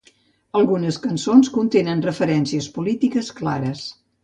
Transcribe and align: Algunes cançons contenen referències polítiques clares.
Algunes 0.59 0.97
cançons 1.03 1.51
contenen 1.59 2.01
referències 2.07 2.71
polítiques 2.79 3.31
clares. 3.43 3.87